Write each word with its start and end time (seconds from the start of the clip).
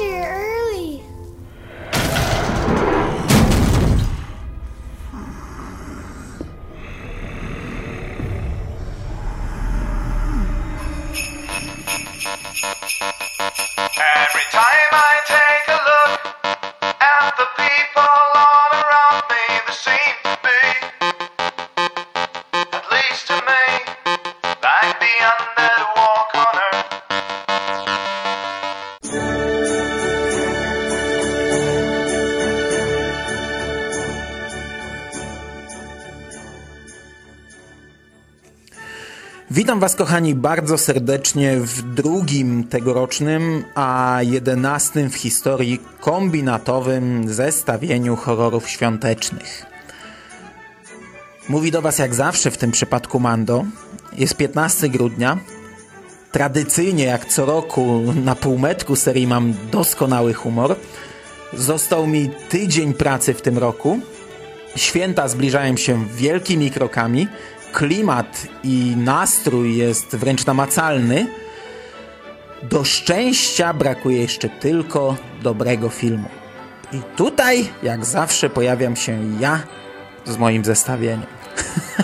water. 0.00 0.53
Witam 39.54 39.80
Was, 39.80 39.94
kochani, 39.94 40.34
bardzo 40.34 40.78
serdecznie 40.78 41.56
w 41.56 41.82
drugim 41.82 42.64
tegorocznym, 42.64 43.64
a 43.74 44.18
jedenastym 44.22 45.10
w 45.10 45.14
historii 45.14 45.80
kombinatowym 46.00 47.34
zestawieniu 47.34 48.16
horrorów 48.16 48.68
świątecznych. 48.68 49.66
Mówi 51.48 51.70
do 51.70 51.82
Was 51.82 51.98
jak 51.98 52.14
zawsze 52.14 52.50
w 52.50 52.58
tym 52.58 52.70
przypadku 52.70 53.20
Mando. 53.20 53.64
Jest 54.12 54.36
15 54.36 54.88
grudnia. 54.88 55.38
Tradycyjnie, 56.32 57.04
jak 57.04 57.24
co 57.24 57.46
roku, 57.46 58.02
na 58.24 58.34
półmetku 58.34 58.96
serii 58.96 59.26
mam 59.26 59.54
doskonały 59.70 60.34
humor. 60.34 60.76
Został 61.52 62.06
mi 62.06 62.30
tydzień 62.48 62.94
pracy 62.94 63.34
w 63.34 63.42
tym 63.42 63.58
roku. 63.58 63.98
Święta 64.76 65.28
zbliżają 65.28 65.76
się 65.76 66.06
wielkimi 66.14 66.70
krokami. 66.70 67.28
Klimat 67.74 68.46
i 68.64 68.94
nastrój 68.96 69.76
jest 69.76 70.16
wręcz 70.16 70.46
namacalny. 70.46 71.26
Do 72.62 72.84
szczęścia 72.84 73.72
brakuje 73.72 74.20
jeszcze 74.20 74.48
tylko 74.48 75.16
dobrego 75.42 75.88
filmu. 75.88 76.28
I 76.92 77.00
tutaj, 77.16 77.68
jak 77.82 78.04
zawsze, 78.04 78.50
pojawiam 78.50 78.96
się 78.96 79.18
ja 79.40 79.62
z 80.24 80.36
moim 80.36 80.64
zestawieniem. 80.64 81.26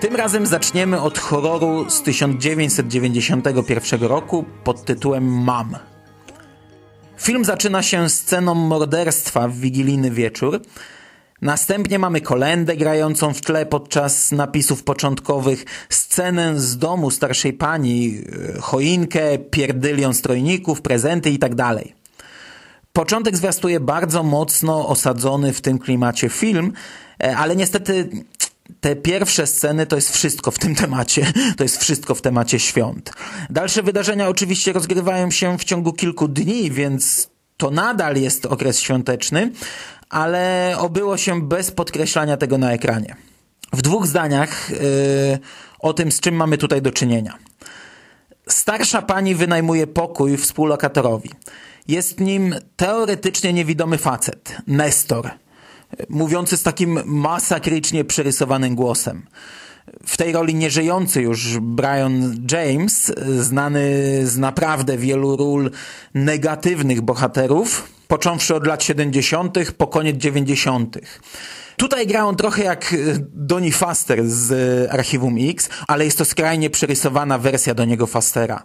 Tym 0.00 0.16
razem 0.16 0.46
zaczniemy 0.46 1.00
od 1.00 1.18
horroru 1.18 1.90
z 1.90 2.02
1991 2.02 4.02
roku 4.02 4.44
pod 4.64 4.84
tytułem 4.84 5.42
Mam. 5.42 5.76
Film 7.18 7.44
zaczyna 7.44 7.82
się 7.82 8.08
sceną 8.08 8.54
morderstwa 8.54 9.48
w 9.48 9.56
wigilijny 9.56 10.10
wieczór. 10.10 10.60
Następnie 11.42 11.98
mamy 11.98 12.20
kolendę 12.20 12.76
grającą 12.76 13.34
w 13.34 13.40
tle 13.40 13.66
podczas 13.66 14.32
napisów 14.32 14.84
początkowych, 14.84 15.64
scenę 15.88 16.60
z 16.60 16.78
domu 16.78 17.10
starszej 17.10 17.52
pani, 17.52 18.18
e, 18.56 18.60
choinkę, 18.60 19.38
pierdylion 19.38 20.14
strojników, 20.14 20.82
prezenty 20.82 21.30
itd. 21.30 21.74
Początek 22.92 23.36
zwiastuje 23.36 23.80
bardzo 23.80 24.22
mocno 24.22 24.88
osadzony 24.88 25.52
w 25.52 25.60
tym 25.60 25.78
klimacie 25.78 26.28
film, 26.28 26.72
e, 27.22 27.36
ale 27.36 27.56
niestety 27.56 28.10
te 28.80 28.96
pierwsze 28.96 29.46
sceny 29.46 29.86
to 29.86 29.96
jest 29.96 30.14
wszystko 30.14 30.50
w 30.50 30.58
tym 30.58 30.74
temacie. 30.74 31.32
To 31.56 31.64
jest 31.64 31.80
wszystko 31.80 32.14
w 32.14 32.22
temacie 32.22 32.58
świąt. 32.58 33.12
Dalsze 33.50 33.82
wydarzenia 33.82 34.28
oczywiście 34.28 34.72
rozgrywają 34.72 35.30
się 35.30 35.58
w 35.58 35.64
ciągu 35.64 35.92
kilku 35.92 36.28
dni, 36.28 36.70
więc 36.70 37.30
to 37.56 37.70
nadal 37.70 38.16
jest 38.16 38.46
okres 38.46 38.80
świąteczny, 38.80 39.52
ale 40.10 40.74
obyło 40.78 41.16
się 41.16 41.42
bez 41.42 41.70
podkreślania 41.70 42.36
tego 42.36 42.58
na 42.58 42.72
ekranie. 42.72 43.16
W 43.72 43.82
dwóch 43.82 44.06
zdaniach 44.06 44.70
yy, 44.70 44.78
o 45.78 45.92
tym, 45.92 46.12
z 46.12 46.20
czym 46.20 46.34
mamy 46.34 46.58
tutaj 46.58 46.82
do 46.82 46.92
czynienia. 46.92 47.38
Starsza 48.48 49.02
pani 49.02 49.34
wynajmuje 49.34 49.86
pokój 49.86 50.36
współlokatorowi. 50.36 51.30
Jest 51.88 52.20
nim 52.20 52.54
teoretycznie 52.76 53.52
niewidomy 53.52 53.98
facet, 53.98 54.56
Nestor, 54.66 55.30
mówiący 56.08 56.56
z 56.56 56.62
takim 56.62 57.00
masakrycznie 57.04 58.04
przerysowanym 58.04 58.74
głosem. 58.74 59.22
W 60.06 60.16
tej 60.16 60.32
roli 60.32 60.54
nieżyjący 60.54 61.22
już 61.22 61.58
Brian 61.58 62.46
James, 62.52 63.12
znany 63.38 63.82
z 64.26 64.38
naprawdę 64.38 64.98
wielu 64.98 65.36
ról 65.36 65.70
negatywnych 66.14 67.00
bohaterów, 67.00 67.88
począwszy 68.08 68.54
od 68.54 68.66
lat 68.66 68.84
70., 68.84 69.72
po 69.72 69.86
koniec 69.86 70.16
90. 70.16 70.98
Tutaj 71.76 72.06
gra 72.06 72.24
on 72.24 72.36
trochę 72.36 72.64
jak 72.64 72.94
Donnie 73.34 73.72
Faster 73.72 74.28
z 74.28 74.52
Archiwum 74.92 75.36
X, 75.40 75.68
ale 75.88 76.04
jest 76.04 76.18
to 76.18 76.24
skrajnie 76.24 76.70
przerysowana 76.70 77.38
wersja 77.38 77.74
do 77.74 77.84
niego 77.84 78.06
Fastera. 78.06 78.62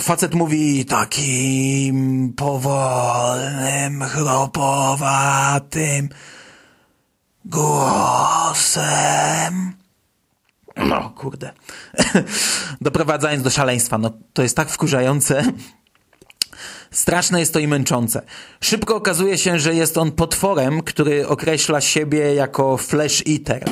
Facet 0.00 0.34
mówi 0.34 0.84
takim 0.84 2.32
powolnym, 2.36 4.02
chropowatym 4.02 6.08
głosem. 7.44 8.74
No, 10.76 11.10
kurde. 11.10 11.52
Doprowadzając 12.80 13.42
do 13.42 13.50
szaleństwa, 13.50 13.98
no 13.98 14.10
to 14.32 14.42
jest 14.42 14.56
tak 14.56 14.70
wkurzające. 14.70 15.44
Straszne 16.90 17.40
jest 17.40 17.52
to 17.52 17.58
i 17.58 17.68
męczące. 17.68 18.22
Szybko 18.60 18.96
okazuje 18.96 19.38
się, 19.38 19.58
że 19.58 19.74
jest 19.74 19.98
on 19.98 20.12
potworem, 20.12 20.82
który 20.82 21.28
określa 21.28 21.80
siebie 21.80 22.34
jako 22.34 22.76
flesh 22.76 23.22
eater, 23.28 23.64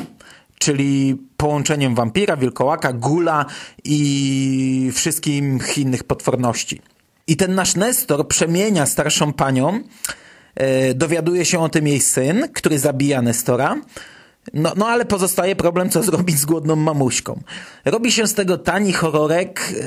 czyli 0.59 1.16
połączeniem 1.37 1.94
wampira, 1.94 2.37
wilkołaka, 2.37 2.93
gula 2.93 3.47
i 3.84 4.91
wszystkich 4.94 5.78
innych 5.78 6.05
potworności. 6.05 6.81
I 7.26 7.37
ten 7.37 7.55
nasz 7.55 7.75
Nestor 7.75 8.29
przemienia 8.29 8.87
starszą 8.87 9.32
panią, 9.32 9.81
dowiaduje 10.94 11.44
się 11.44 11.60
o 11.60 11.69
tym 11.69 11.88
jej 11.88 12.00
syn, 12.00 12.49
który 12.52 12.78
zabija 12.78 13.22
Nestora, 13.22 13.76
no, 14.54 14.72
no 14.76 14.88
ale 14.88 15.04
pozostaje 15.04 15.56
problem, 15.56 15.90
co 15.90 16.02
zrobić 16.12 16.38
z 16.38 16.44
głodną 16.44 16.76
mamuśką. 16.76 17.40
Robi 17.84 18.12
się 18.12 18.26
z 18.26 18.34
tego 18.34 18.58
tani 18.58 18.93
horrorek 18.93 19.69
yy, 19.70 19.82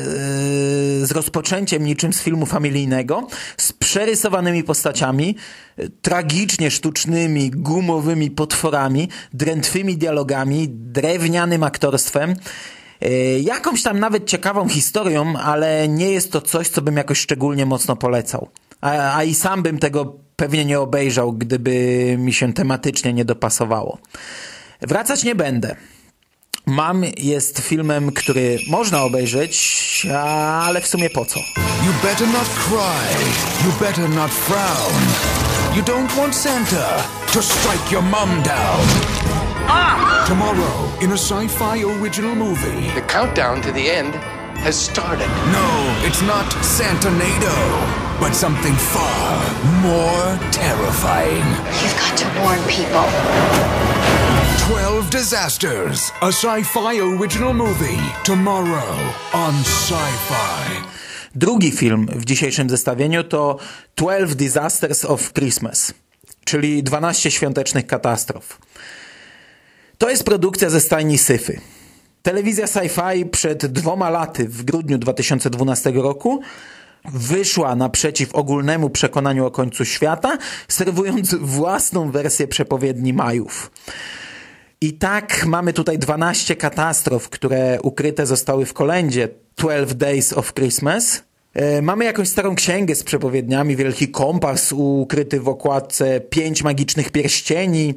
z 1.06 1.12
rozpoczęciem 1.12 1.84
niczym 1.84 2.14
z 2.14 2.22
filmu 2.22 2.46
familijnego, 2.46 3.28
z 3.58 3.74
przerysowanymi 3.74 4.64
postaciami, 4.64 5.36
yy, 5.78 5.90
tragicznie 6.02 6.72
sztucznymi, 6.72 7.52
gumowymi 7.52 8.32
potworami, 8.32 9.10
drętwymi 9.34 9.98
dialogami, 9.98 10.70
drewnianym 10.70 11.64
aktorstwem, 11.64 12.36
yy, 13.02 13.10
jakąś 13.40 13.84
tam 13.84 14.00
nawet 14.00 14.26
ciekawą 14.26 14.70
historią, 14.70 15.34
ale 15.38 15.88
nie 15.88 16.12
jest 16.12 16.32
to 16.32 16.42
coś, 16.42 16.70
co 16.70 16.82
bym 16.82 16.98
jakoś 16.98 17.20
szczególnie 17.20 17.66
mocno 17.66 17.96
polecał. 17.96 18.50
A, 18.82 19.18
a 19.18 19.24
i 19.24 19.36
sam 19.36 19.64
bym 19.64 19.80
tego 19.80 20.25
pewnie 20.36 20.66
nie 20.66 20.80
obejrzał, 20.80 21.34
gdyby 21.34 22.16
mi 22.20 22.34
się 22.34 22.54
tematycznie 22.54 23.14
nie 23.14 23.26
dopasowało. 23.26 23.98
Wracać 24.82 25.24
nie 25.24 25.36
będę. 25.36 25.76
Mam 26.66 27.04
jest 27.18 27.60
filmem, 27.60 28.12
który 28.12 28.60
można 28.70 29.04
obejrzeć, 29.04 30.08
ale 30.62 30.82
w 30.82 30.88
sumie 30.88 31.10
po 31.10 31.26
co? 31.26 31.40
You 31.86 31.94
better 32.04 32.28
not 32.28 32.48
cry. 32.50 33.26
You 33.66 33.72
better 33.80 34.10
not 34.10 34.32
frown. 34.32 34.94
You 35.76 35.84
don't 35.84 36.18
want 36.18 36.36
Santa 36.36 37.04
to 37.34 37.42
strike 37.42 37.92
your 37.92 38.04
mom 38.04 38.42
down. 38.44 38.86
Tomorrow, 40.28 41.02
in 41.02 41.12
a 41.12 41.18
sci 41.18 41.48
fi 41.48 41.84
original 41.86 42.36
movie. 42.36 42.90
The 42.96 43.02
countdown 43.02 43.62
to 43.62 43.72
the 43.72 43.90
end 43.90 44.16
has 44.64 44.76
started. 44.76 45.30
No, 45.52 45.68
it's 46.08 46.22
not 46.22 46.46
Santanado, 46.64 47.56
but 48.20 48.36
something 48.36 48.76
far 48.76 49.42
more 49.82 50.38
terrifying. 50.52 51.46
You've 51.82 51.98
got 52.00 52.18
to 52.18 52.26
warn 52.42 52.60
people. 52.68 53.06
12 54.68 55.10
Disasters, 55.12 56.12
a 56.22 56.32
sci 56.32 56.64
fi 56.64 57.02
original 57.02 57.54
movie. 57.54 58.00
Tomorrow 58.24 59.14
on 59.34 59.54
Sci 59.64 60.12
Fi. 60.28 60.82
Drugi 61.36 61.72
film 61.72 62.08
w 62.16 62.26
dzisiejszym 62.26 62.70
zestawieniu 62.70 63.24
to 63.24 63.58
12 63.96 64.36
Disasters 64.36 65.06
of 65.06 65.34
Christmas, 65.34 65.94
czyli 66.46 66.84
12 66.84 67.32
świątecznych 67.32 67.88
katastrof. 67.88 68.58
To 69.98 70.10
jest 70.10 70.24
produkcja 70.24 70.70
ze 70.70 70.82
stajni 70.82 71.18
Syfy. 71.18 71.62
Telewizja 72.24 72.66
Sci-Fi 72.66 73.26
przed 73.26 73.66
dwoma 73.66 74.10
laty, 74.10 74.48
w 74.50 74.64
grudniu 74.64 74.98
2012 74.98 75.92
roku, 75.92 76.42
wyszła 77.14 77.76
naprzeciw 77.76 78.36
ogólnemu 78.36 78.90
przekonaniu 78.90 79.46
o 79.46 79.52
końcu 79.52 79.86
świata, 79.86 80.38
serwując 80.68 81.36
własną 81.36 82.12
wersję 82.12 82.48
przepowiedni 82.48 83.14
Majów. 83.14 83.72
I 84.82 84.94
tak 84.94 85.46
mamy 85.46 85.74
tutaj 85.74 86.00
12 86.00 86.56
katastrof, 86.56 87.30
które 87.30 87.80
ukryte 87.82 88.26
zostały 88.26 88.66
w 88.66 88.74
kolędzie 88.74 89.30
12 89.58 89.96
Days 89.96 90.34
of 90.34 90.54
Christmas. 90.54 91.24
E, 91.54 91.82
Mamy 91.82 92.06
jakąś 92.06 92.28
starą 92.28 92.56
księgę 92.56 92.96
z 92.96 93.04
przepowiedniami, 93.04 93.76
wielki 93.76 94.08
kompas 94.08 94.72
ukryty 94.72 95.40
w 95.40 95.48
okładce, 95.48 96.20
pięć 96.20 96.64
magicznych 96.64 97.12
pierścieni 97.12 97.94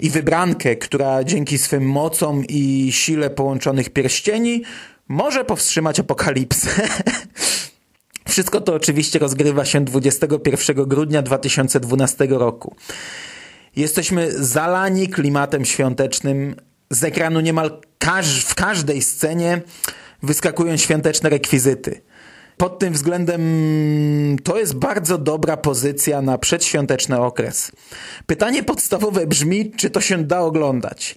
i 0.00 0.10
wybrankę, 0.10 0.76
która 0.76 1.24
dzięki 1.24 1.58
swym 1.58 1.88
mocom 1.88 2.44
i 2.48 2.88
sile 2.92 3.30
połączonych 3.30 3.90
pierścieni 3.90 4.62
może 5.08 5.44
powstrzymać 5.44 6.00
apokalipsę. 6.00 6.70
Wszystko 8.28 8.60
to 8.60 8.74
oczywiście 8.74 9.18
rozgrywa 9.18 9.64
się 9.64 9.84
21 9.84 10.84
grudnia 10.84 11.22
2012 11.22 12.26
roku. 12.30 12.76
Jesteśmy 13.76 14.44
zalani 14.44 15.08
klimatem 15.08 15.64
świątecznym. 15.64 16.56
Z 16.90 17.04
ekranu 17.04 17.40
niemal 17.40 17.80
każ 17.98 18.44
w 18.44 18.54
każdej 18.54 19.02
scenie 19.02 19.62
wyskakują 20.22 20.76
świąteczne 20.76 21.30
rekwizyty. 21.30 22.00
Pod 22.56 22.78
tym 22.78 22.92
względem 22.92 23.42
to 24.44 24.58
jest 24.58 24.74
bardzo 24.74 25.18
dobra 25.18 25.56
pozycja 25.56 26.22
na 26.22 26.38
przedświąteczny 26.38 27.20
okres. 27.20 27.72
Pytanie 28.26 28.62
podstawowe 28.62 29.26
brzmi, 29.26 29.70
czy 29.70 29.90
to 29.90 30.00
się 30.00 30.24
da 30.24 30.40
oglądać? 30.40 31.16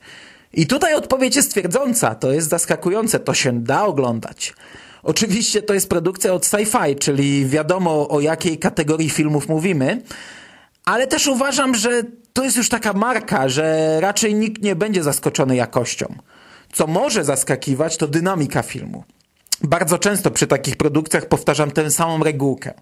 I 0.54 0.68
tutaj 0.68 0.96
odpowiedź 0.96 1.36
jest 1.36 1.52
twierdząca, 1.52 2.16
to 2.16 2.32
jest 2.32 2.50
zaskakujące, 2.50 3.20
to 3.20 3.34
się 3.34 3.60
da 3.64 3.86
oglądać. 3.86 4.54
Oczywiście 5.04 5.62
to 5.62 5.74
jest 5.74 5.90
produkcja 5.90 6.34
od 6.34 6.46
sci-fi, 6.46 7.00
czyli 7.00 7.46
wiadomo 7.46 8.10
o 8.10 8.20
jakiej 8.20 8.58
kategorii 8.58 9.10
filmów 9.10 9.48
mówimy, 9.48 10.02
ale 10.86 11.08
też 11.08 11.28
uważam, 11.28 11.76
że 11.76 12.04
to 12.34 12.44
jest 12.44 12.58
już 12.58 12.70
taka 12.70 12.94
marka, 12.94 13.50
że 13.50 13.98
raczej 14.00 14.36
nikt 14.36 14.62
nie 14.62 14.76
będzie 14.76 15.04
zaskoczony 15.04 15.56
jakością. 15.56 16.16
Co 16.74 16.88
może 16.88 17.26
zaskakiwać, 17.26 17.98
to 17.98 18.08
dynamika 18.08 18.62
filmu. 18.62 19.04
Bardzo 19.64 19.98
często 19.98 20.32
przy 20.32 20.48
takich 20.48 20.78
produkcjach 20.78 21.26
powtarzam 21.26 21.72
tę 21.72 21.92
samą 21.92 22.24
regułkę. 22.24 22.74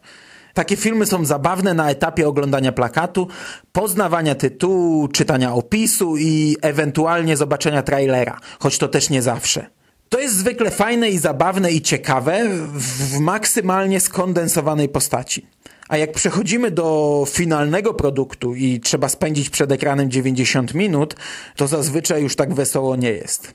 Takie 0.53 0.75
filmy 0.75 1.05
są 1.05 1.25
zabawne 1.25 1.73
na 1.73 1.89
etapie 1.89 2.27
oglądania 2.27 2.71
plakatu, 2.71 3.27
poznawania 3.71 4.35
tytułu, 4.35 5.07
czytania 5.07 5.53
opisu 5.53 6.17
i 6.17 6.57
ewentualnie 6.61 7.37
zobaczenia 7.37 7.83
trailera, 7.83 8.39
choć 8.59 8.77
to 8.77 8.87
też 8.87 9.09
nie 9.09 9.21
zawsze. 9.21 9.69
To 10.09 10.19
jest 10.19 10.35
zwykle 10.35 10.71
fajne 10.71 11.09
i 11.09 11.17
zabawne 11.17 11.71
i 11.71 11.81
ciekawe 11.81 12.49
w 12.73 13.19
maksymalnie 13.19 13.99
skondensowanej 13.99 14.89
postaci. 14.89 15.45
A 15.87 15.97
jak 15.97 16.11
przechodzimy 16.11 16.71
do 16.71 17.23
finalnego 17.29 17.93
produktu 17.93 18.55
i 18.55 18.79
trzeba 18.79 19.09
spędzić 19.09 19.49
przed 19.49 19.71
ekranem 19.71 20.11
90 20.11 20.73
minut, 20.73 21.15
to 21.55 21.67
zazwyczaj 21.67 22.23
już 22.23 22.35
tak 22.35 22.53
wesoło 22.53 22.95
nie 22.95 23.11
jest. 23.11 23.53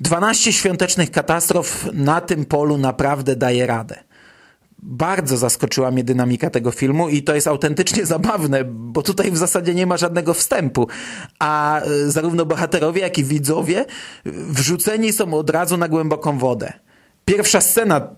12 0.00 0.52
świątecznych 0.52 1.10
katastrof 1.10 1.88
na 1.92 2.20
tym 2.20 2.44
polu 2.44 2.78
naprawdę 2.78 3.36
daje 3.36 3.66
radę. 3.66 4.04
Bardzo 4.86 5.36
zaskoczyła 5.36 5.90
mnie 5.90 6.04
dynamika 6.04 6.50
tego 6.50 6.70
filmu 6.70 7.08
i 7.08 7.22
to 7.22 7.34
jest 7.34 7.46
autentycznie 7.46 8.06
zabawne, 8.14 8.64
bo 8.64 9.02
tutaj 9.02 9.30
w 9.30 9.36
zasadzie 9.36 9.74
nie 9.74 9.86
ma 9.86 9.96
żadnego 9.96 10.34
wstępu, 10.34 10.88
a 11.38 11.80
e, 11.80 12.10
zarówno 12.10 12.46
bohaterowie, 12.46 13.00
jak 13.00 13.18
i 13.18 13.24
widzowie 13.24 13.84
wrzuceni 14.24 15.12
są 15.12 15.34
od 15.34 15.50
razu 15.50 15.76
na 15.76 15.88
głęboką 15.88 16.38
wodę. 16.38 16.72
Pierwsza 17.24 17.60
scena, 17.60 18.14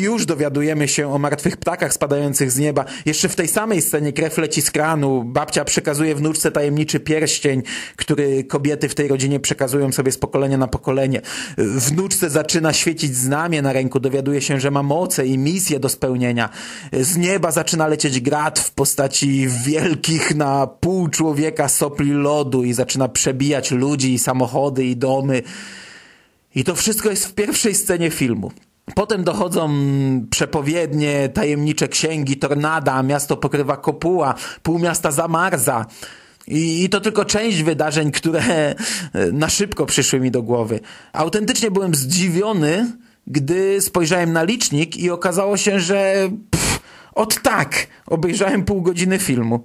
już 0.00 0.26
dowiadujemy 0.26 0.88
się 0.88 1.14
o 1.14 1.18
martwych 1.18 1.56
ptakach 1.56 1.92
spadających 1.92 2.50
z 2.50 2.58
nieba. 2.58 2.84
Jeszcze 3.06 3.28
w 3.28 3.36
tej 3.36 3.48
samej 3.48 3.82
scenie 3.82 4.12
krew 4.12 4.38
leci 4.38 4.62
z 4.62 4.70
kranu. 4.70 5.24
Babcia 5.24 5.64
przekazuje 5.64 6.14
wnuczce 6.14 6.50
tajemniczy 6.50 7.00
pierścień, 7.00 7.62
który 7.96 8.44
kobiety 8.44 8.88
w 8.88 8.94
tej 8.94 9.08
rodzinie 9.08 9.40
przekazują 9.40 9.92
sobie 9.92 10.12
z 10.12 10.18
pokolenia 10.18 10.58
na 10.58 10.66
pokolenie. 10.66 11.20
Wnuczce 11.58 12.30
zaczyna 12.30 12.72
świecić 12.72 13.16
znamie 13.16 13.62
na 13.62 13.72
ręku. 13.72 14.00
Dowiaduje 14.00 14.40
się, 14.40 14.60
że 14.60 14.70
ma 14.70 14.82
moce 14.82 15.26
i 15.26 15.38
misje 15.38 15.80
do 15.80 15.88
spełnienia. 15.88 16.48
Z 16.92 17.16
nieba 17.16 17.50
zaczyna 17.50 17.86
lecieć 17.86 18.20
grat 18.20 18.58
w 18.58 18.70
postaci 18.70 19.48
wielkich 19.66 20.34
na 20.34 20.66
pół 20.66 21.08
człowieka 21.08 21.68
sopli 21.68 22.12
lodu 22.12 22.64
i 22.64 22.72
zaczyna 22.72 23.08
przebijać 23.08 23.70
ludzi 23.70 24.14
i 24.14 24.18
samochody 24.18 24.84
i 24.84 24.96
domy. 24.96 25.42
I 26.54 26.64
to 26.64 26.74
wszystko 26.74 27.10
jest 27.10 27.26
w 27.26 27.34
pierwszej 27.34 27.74
scenie 27.74 28.10
filmu. 28.10 28.52
Potem 28.94 29.24
dochodzą 29.24 29.70
przepowiednie, 30.30 31.28
tajemnicze 31.28 31.88
księgi, 31.88 32.36
tornada, 32.36 33.02
miasto 33.02 33.36
pokrywa 33.36 33.76
kopuła, 33.76 34.34
pół 34.62 34.78
miasta 34.78 35.10
zamarza. 35.10 35.86
I, 36.46 36.88
to 36.88 37.00
tylko 37.00 37.24
część 37.24 37.62
wydarzeń, 37.62 38.10
które 38.10 38.74
na 39.32 39.48
szybko 39.48 39.86
przyszły 39.86 40.20
mi 40.20 40.30
do 40.30 40.42
głowy. 40.42 40.80
Autentycznie 41.12 41.70
byłem 41.70 41.94
zdziwiony, 41.94 42.92
gdy 43.26 43.80
spojrzałem 43.80 44.32
na 44.32 44.42
licznik 44.42 44.96
i 44.96 45.10
okazało 45.10 45.56
się, 45.56 45.80
że 45.80 46.28
pff, 46.50 46.80
od 47.14 47.42
tak 47.42 47.86
obejrzałem 48.06 48.64
pół 48.64 48.82
godziny 48.82 49.18
filmu. 49.18 49.64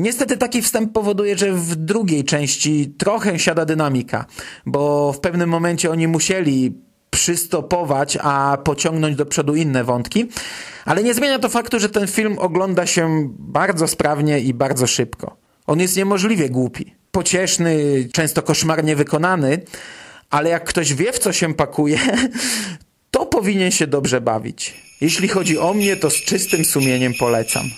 Niestety 0.00 0.36
taki 0.36 0.62
wstęp 0.62 0.92
powoduje, 0.92 1.38
że 1.38 1.52
w 1.52 1.76
drugiej 1.76 2.24
części 2.24 2.94
trochę 2.98 3.38
siada 3.38 3.64
dynamika, 3.64 4.24
bo 4.66 5.12
w 5.12 5.20
pewnym 5.20 5.50
momencie 5.50 5.90
oni 5.90 6.08
musieli 6.08 6.74
przystopować, 7.10 8.18
a 8.20 8.58
pociągnąć 8.64 9.16
do 9.16 9.26
przodu 9.26 9.54
inne 9.54 9.84
wątki, 9.84 10.28
ale 10.84 11.02
nie 11.02 11.14
zmienia 11.14 11.38
to 11.38 11.48
faktu, 11.48 11.80
że 11.80 11.88
ten 11.88 12.06
film 12.06 12.38
ogląda 12.38 12.86
się 12.86 13.28
bardzo 13.38 13.88
sprawnie 13.88 14.40
i 14.40 14.54
bardzo 14.54 14.86
szybko. 14.86 15.36
On 15.66 15.80
jest 15.80 15.96
niemożliwie 15.96 16.50
głupi, 16.50 16.94
pocieszny, 17.10 17.76
często 18.12 18.42
koszmarnie 18.42 18.96
wykonany, 18.96 19.60
ale 20.30 20.50
jak 20.50 20.64
ktoś 20.64 20.94
wie 20.94 21.12
w 21.12 21.18
co 21.18 21.32
się 21.32 21.54
pakuje, 21.54 21.98
to 23.10 23.26
powinien 23.26 23.70
się 23.70 23.86
dobrze 23.86 24.20
bawić. 24.20 24.74
Jeśli 25.00 25.28
chodzi 25.28 25.58
o 25.58 25.74
mnie, 25.74 25.96
to 25.96 26.10
z 26.10 26.14
czystym 26.14 26.64
sumieniem 26.64 27.14
polecam. 27.14 27.70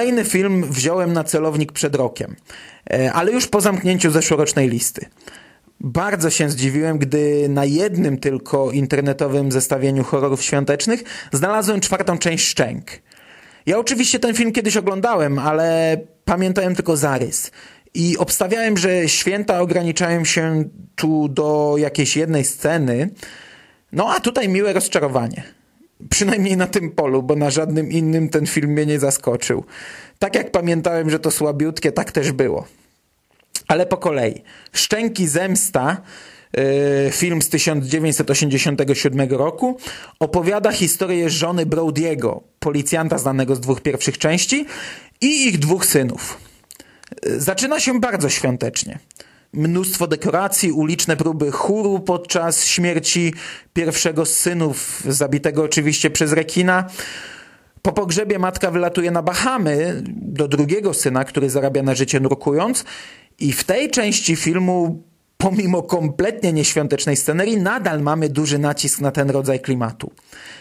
Kolejny 0.00 0.24
film 0.24 0.64
wziąłem 0.70 1.12
na 1.12 1.24
celownik 1.24 1.72
przed 1.72 1.94
rokiem, 1.94 2.36
e, 2.90 3.12
ale 3.12 3.32
już 3.32 3.46
po 3.46 3.60
zamknięciu 3.60 4.10
zeszłorocznej 4.10 4.68
listy. 4.68 5.06
Bardzo 5.80 6.30
się 6.30 6.50
zdziwiłem, 6.50 6.98
gdy 6.98 7.48
na 7.48 7.64
jednym 7.64 8.18
tylko 8.18 8.70
internetowym 8.70 9.52
zestawieniu 9.52 10.04
horrorów 10.04 10.42
świątecznych 10.42 11.04
znalazłem 11.32 11.80
czwartą 11.80 12.18
część 12.18 12.48
Szczęk. 12.48 12.90
Ja 13.66 13.78
oczywiście 13.78 14.18
ten 14.18 14.34
film 14.34 14.52
kiedyś 14.52 14.76
oglądałem, 14.76 15.38
ale 15.38 15.96
pamiętałem 16.24 16.74
tylko 16.74 16.96
zarys. 16.96 17.50
I 17.94 18.18
obstawiałem, 18.18 18.76
że 18.76 19.08
święta 19.08 19.60
ograniczają 19.60 20.24
się 20.24 20.64
tu 20.96 21.28
do 21.28 21.74
jakiejś 21.78 22.16
jednej 22.16 22.44
sceny. 22.44 23.10
No 23.92 24.14
a 24.16 24.20
tutaj 24.20 24.48
miłe 24.48 24.72
rozczarowanie. 24.72 25.59
Przynajmniej 26.10 26.56
na 26.56 26.66
tym 26.66 26.90
polu, 26.90 27.22
bo 27.22 27.36
na 27.36 27.50
żadnym 27.50 27.90
innym 27.90 28.28
ten 28.28 28.46
film 28.46 28.70
mnie 28.70 28.86
nie 28.86 28.98
zaskoczył. 28.98 29.64
Tak 30.18 30.34
jak 30.34 30.50
pamiętałem, 30.50 31.10
że 31.10 31.18
to 31.18 31.30
słabiutkie, 31.30 31.92
tak 31.92 32.12
też 32.12 32.32
było. 32.32 32.66
Ale 33.68 33.86
po 33.86 33.96
kolei. 33.96 34.42
Szczęki 34.72 35.26
Zemsta, 35.28 36.02
yy, 36.56 36.62
film 37.10 37.42
z 37.42 37.48
1987 37.48 39.30
roku, 39.30 39.76
opowiada 40.20 40.72
historię 40.72 41.30
żony 41.30 41.66
Brodiego, 41.66 42.42
policjanta 42.58 43.18
znanego 43.18 43.56
z 43.56 43.60
dwóch 43.60 43.80
pierwszych 43.80 44.18
części 44.18 44.66
i 45.20 45.48
ich 45.48 45.58
dwóch 45.58 45.86
synów. 45.86 46.38
Yy, 47.26 47.40
Zaczyna 47.40 47.80
się 47.80 48.00
bardzo 48.00 48.28
świątecznie. 48.28 48.98
Mnóstwo 49.52 50.06
dekoracji, 50.06 50.72
uliczne 50.72 51.16
próby 51.16 51.50
chóru 51.50 52.00
podczas 52.00 52.64
śmierci 52.64 53.34
pierwszego 53.72 54.26
z 54.26 54.36
synów, 54.36 55.02
zabitego 55.08 55.62
oczywiście 55.62 56.10
przez 56.10 56.32
rekina. 56.32 56.84
Po 57.82 57.92
pogrzebie 57.92 58.38
matka 58.38 58.70
wylatuje 58.70 59.10
na 59.10 59.22
Bahamy 59.22 60.02
do 60.06 60.48
drugiego 60.48 60.94
syna, 60.94 61.24
który 61.24 61.50
zarabia 61.50 61.82
na 61.82 61.94
życie 61.94 62.20
nurkując 62.20 62.84
i 63.38 63.52
w 63.52 63.64
tej 63.64 63.90
części 63.90 64.36
filmu 64.36 65.02
pomimo 65.36 65.82
kompletnie 65.82 66.52
nieświątecznej 66.52 67.16
scenerii 67.16 67.56
nadal 67.56 68.00
mamy 68.00 68.28
duży 68.28 68.58
nacisk 68.58 69.00
na 69.00 69.10
ten 69.10 69.30
rodzaj 69.30 69.60
klimatu. 69.60 70.12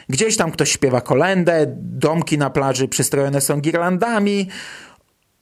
Gdzieś 0.10 0.38
tam 0.38 0.51
ktoś 0.51 0.72
śpiewa 0.72 1.01
kolendę, 1.01 1.65
domki 1.77 2.38
na 2.38 2.50
plaży 2.50 2.88
przystrojone 2.88 3.41
są 3.41 3.62
girlandami, 3.62 4.48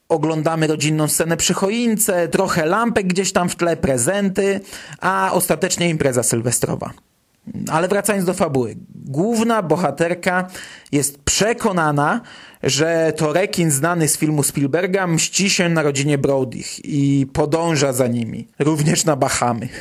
oglądamy 0.08 0.66
rodzinną 0.66 1.08
scenę 1.08 1.36
przy 1.36 1.54
choince, 1.54 2.28
trochę 2.28 2.66
lampek 2.66 3.06
gdzieś 3.06 3.32
tam 3.32 3.48
w 3.48 3.56
tle, 3.56 3.76
prezenty, 3.76 4.60
a 5.00 5.30
ostatecznie 5.32 5.88
impreza 5.88 6.22
sylwestrowa. 6.22 6.90
Ale 7.70 7.88
wracając 7.88 8.24
do 8.24 8.34
fabuły. 8.34 8.76
Główna 8.94 9.62
bohaterka 9.62 10.48
jest 10.92 11.18
przekonana, 11.18 12.20
że 12.62 13.12
to 13.16 13.32
rekin 13.32 13.70
znany 13.70 14.08
z 14.08 14.18
filmu 14.18 14.42
Spielberga 14.42 15.06
mści 15.06 15.50
się 15.50 15.68
na 15.68 15.82
rodzinie 15.82 16.18
Brodych 16.18 16.84
i 16.84 17.26
podąża 17.32 17.92
za 17.92 18.06
nimi, 18.06 18.48
również 18.58 19.04
na 19.04 19.16
Bahamy. 19.16 19.68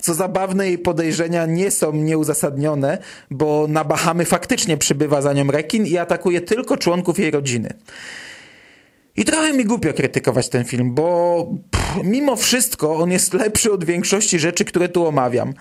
Co 0.00 0.14
zabawne, 0.14 0.66
jej 0.66 0.78
podejrzenia 0.78 1.46
nie 1.46 1.70
są 1.70 1.92
nieuzasadnione, 1.92 2.98
bo 3.30 3.66
na 3.68 3.84
Bahamy 3.84 4.24
faktycznie 4.24 4.76
przybywa 4.76 5.22
za 5.22 5.32
nią 5.32 5.46
rekin 5.46 5.86
i 5.86 5.98
atakuje 5.98 6.40
tylko 6.40 6.76
członków 6.76 7.18
jej 7.18 7.30
rodziny. 7.30 7.74
I 9.16 9.24
trochę 9.24 9.52
mi 9.52 9.64
głupio 9.64 9.92
krytykować 9.92 10.48
ten 10.48 10.64
film, 10.64 10.94
bo 10.94 11.46
pff, 11.70 12.04
mimo 12.04 12.36
wszystko 12.36 12.96
on 12.96 13.10
jest 13.10 13.34
lepszy 13.34 13.72
od 13.72 13.84
większości 13.84 14.38
rzeczy, 14.38 14.64
które 14.64 14.88
tu 14.88 15.06
omawiam. 15.06 15.54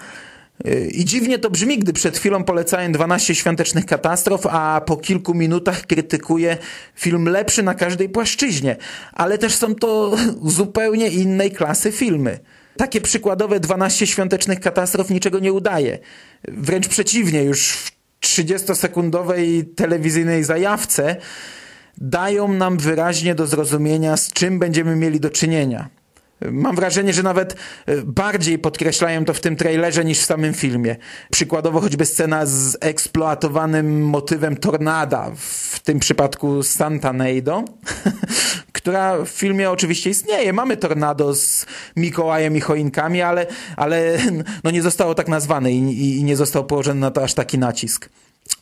Yy, 0.66 0.88
I 0.88 1.06
dziwnie 1.06 1.40
to 1.40 1.50
brzmi, 1.50 1.80
gdy 1.80 1.94
przed 1.94 2.18
chwilą 2.18 2.44
polecałem 2.44 2.92
12 2.92 3.36
świątecznych 3.36 3.86
katastrof, 3.86 4.46
a 4.46 4.82
po 4.86 4.98
kilku 4.98 5.34
minutach 5.34 5.86
krytykuję 5.86 6.58
film 6.96 7.30
lepszy 7.30 7.64
na 7.64 7.74
każdej 7.74 8.10
płaszczyźnie. 8.10 8.76
Ale 9.14 9.38
też 9.38 9.56
są 9.56 9.76
to 9.76 10.18
zupełnie 10.44 11.08
innej 11.08 11.52
klasy 11.52 11.92
filmy. 11.92 12.40
Takie 12.78 13.02
przykładowe 13.02 13.60
12 13.60 14.08
świątecznych 14.08 14.60
katastrof 14.60 15.10
niczego 15.10 15.40
nie 15.40 15.54
udaje. 15.54 16.00
Wręcz 16.48 16.88
przeciwnie, 16.88 17.44
już 17.44 17.70
w 17.70 17.92
30-sekundowej 18.22 19.66
telewizyjnej 19.76 20.44
zajawce 20.44 21.16
dają 21.98 22.54
nam 22.54 22.78
wyraźnie 22.78 23.36
do 23.36 23.48
zrozumienia, 23.48 24.18
z 24.18 24.34
czym 24.34 24.60
będziemy 24.60 24.96
mieli 24.96 25.20
do 25.20 25.30
czynienia. 25.30 25.90
Mam 26.52 26.76
wrażenie, 26.76 27.14
że 27.14 27.24
nawet 27.24 27.56
bardziej 28.06 28.60
podkreślają 28.60 29.26
to 29.26 29.34
w 29.34 29.40
tym 29.40 29.56
trailerze 29.56 30.06
niż 30.06 30.20
w 30.20 30.26
samym 30.26 30.54
filmie. 30.54 30.96
Przykładowo 31.32 31.82
choćby 31.82 32.06
scena 32.06 32.46
z 32.46 32.78
eksploatowanym 32.80 34.06
motywem 34.06 34.58
tornada, 34.58 35.32
w 35.36 35.80
tym 35.80 36.00
przypadku 36.00 36.64
Santanado, 36.64 37.64
która 38.74 39.26
w 39.26 39.30
filmie 39.30 39.72
oczywiście 39.72 40.10
istnieje. 40.10 40.54
Mamy 40.54 40.78
tornado 40.78 41.36
z 41.36 41.66
Mikołajem 41.96 42.58
i 42.58 42.62
choinkami, 42.62 43.22
ale, 43.22 43.48
ale 43.76 44.18
no 44.64 44.72
nie 44.72 44.82
zostało 44.82 45.16
tak 45.16 45.28
nazwane 45.28 45.72
i, 45.72 46.18
i 46.20 46.24
nie 46.24 46.36
został 46.36 46.66
położony 46.66 47.00
na 47.00 47.12
to 47.12 47.24
aż 47.24 47.34
taki 47.34 47.58
nacisk. 47.58 48.10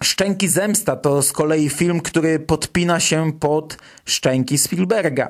Szczęki 0.03 0.47
Zemsta 0.47 0.95
to 0.95 1.21
z 1.21 1.31
kolei 1.31 1.69
film, 1.69 2.01
który 2.01 2.39
podpina 2.39 2.99
się 2.99 3.33
pod 3.39 3.77
Szczęki 4.05 4.57
Spielberga. 4.57 5.29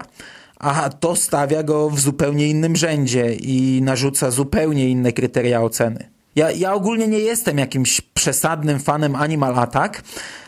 A 0.59 0.89
to 0.89 1.15
stawia 1.15 1.63
go 1.63 1.89
w 1.89 1.99
zupełnie 1.99 2.47
innym 2.47 2.75
rzędzie 2.75 3.33
i 3.33 3.81
narzuca 3.81 4.31
zupełnie 4.31 4.89
inne 4.89 5.13
kryteria 5.13 5.61
oceny. 5.61 6.09
Ja, 6.35 6.51
ja 6.51 6.73
ogólnie 6.73 7.07
nie 7.07 7.19
jestem 7.19 7.57
jakimś 7.57 8.01
przesadnym 8.01 8.79
fanem 8.79 9.15
Animal 9.15 9.59
Attack, 9.59 10.01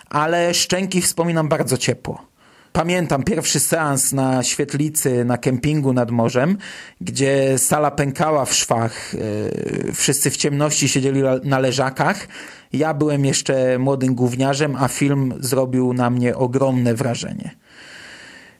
ale 0.09 0.53
Szczęki 0.53 1.01
wspominam 1.01 1.49
bardzo 1.49 1.77
ciepło. 1.77 2.30
Pamiętam 2.73 3.23
pierwszy 3.23 3.59
seans 3.59 4.13
na 4.13 4.43
świetlicy 4.43 5.25
na 5.25 5.37
kempingu 5.37 5.93
nad 5.93 6.11
morzem, 6.11 6.57
gdzie 7.01 7.57
sala 7.57 7.91
pękała 7.91 8.45
w 8.45 8.53
szwach, 8.53 9.13
yy, 9.13 9.93
wszyscy 9.93 10.29
w 10.29 10.37
ciemności 10.37 10.89
siedzieli 10.89 11.21
na 11.43 11.59
leżakach. 11.59 12.27
Ja 12.73 12.93
byłem 12.93 13.25
jeszcze 13.25 13.79
młodym 13.79 14.15
gówniarzem, 14.15 14.75
a 14.79 14.87
film 14.87 15.33
zrobił 15.39 15.93
na 15.93 16.09
mnie 16.09 16.35
ogromne 16.35 16.93
wrażenie. 16.93 17.51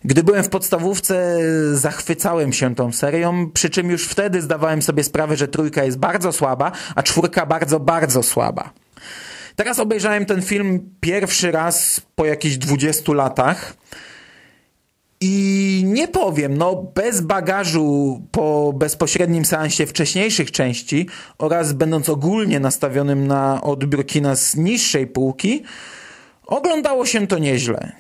Gdy 0.06 0.24
byłem 0.24 0.44
w 0.44 0.50
podstawówce, 0.50 1.38
zachwycałem 1.74 2.54
się 2.54 2.76
tą 2.76 2.92
serią, 2.92 3.52
przy 3.54 3.70
czym 3.70 3.90
już 3.90 4.08
wtedy 4.08 4.42
zdawałem 4.42 4.82
sobie 4.82 5.04
sprawę, 5.04 5.38
że 5.38 5.48
trójka 5.48 5.84
jest 5.84 5.98
bardzo 5.98 6.32
słaba, 6.32 6.72
a 6.96 7.04
czwórka 7.04 7.46
bardzo, 7.46 7.80
bardzo 7.80 8.24
słaba. 8.24 8.74
Teraz 9.56 9.80
obejrzałem 9.80 10.26
ten 10.26 10.42
film 10.42 10.90
pierwszy 11.00 11.52
raz 11.52 12.02
po 12.16 12.26
jakichś 12.26 12.56
20 12.56 13.14
latach. 13.14 13.74
I 15.24 15.84
nie 15.86 16.08
powiem, 16.08 16.58
no 16.58 16.76
bez 16.96 17.22
bagażu 17.22 18.22
po 18.32 18.74
bezpośrednim 18.76 19.46
seansie 19.46 19.86
wcześniejszych 19.86 20.52
części 20.52 21.08
oraz 21.38 21.74
będąc 21.74 22.10
ogólnie 22.10 22.60
nastawionym 22.60 23.28
na 23.28 23.62
odbiór 23.62 24.06
kina 24.06 24.36
z 24.36 24.56
niższej 24.56 25.08
półki, 25.08 25.64
oglądało 26.46 27.06
się 27.06 27.28
to 27.28 27.38
nieźle. 27.38 27.92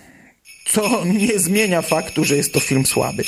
Co 0.66 1.06
nie 1.06 1.40
zmienia 1.40 1.82
faktu, 1.82 2.24
że 2.26 2.36
jest 2.36 2.54
to 2.54 2.60
film 2.60 2.86
słaby. 2.86 3.24